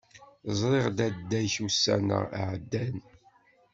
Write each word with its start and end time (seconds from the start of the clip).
Ẓriɣ 0.59 0.87
dadda-k 0.97 1.55
ussan-a 1.65 2.19
iεeddan. 2.41 2.97